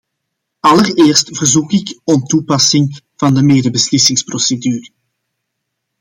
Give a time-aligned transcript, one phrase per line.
[0.61, 4.89] Allereerst verzoek ik om toepassing van de medebeslissingsprocedure.